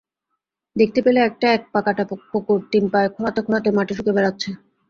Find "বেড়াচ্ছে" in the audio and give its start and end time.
4.17-4.49